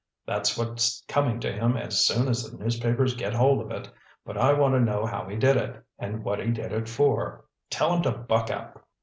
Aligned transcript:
That's 0.25 0.57
what's 0.57 1.03
coming 1.07 1.39
to 1.41 1.51
him 1.51 1.77
as 1.77 2.03
soon 2.07 2.27
as 2.27 2.41
the 2.43 2.57
newspapers 2.57 3.13
get 3.13 3.35
hold 3.35 3.61
of 3.61 3.69
it. 3.69 3.87
But 4.25 4.35
I 4.35 4.51
want 4.53 4.73
to 4.73 4.79
know 4.79 5.05
how 5.05 5.27
he 5.29 5.35
did 5.35 5.57
it, 5.57 5.83
and 5.99 6.23
what 6.23 6.39
he 6.43 6.49
did 6.49 6.71
it 6.71 6.89
for. 6.89 7.45
Tell 7.69 7.93
him 7.97 8.01
to 8.01 8.11
buck 8.11 8.49
up." 8.49 8.87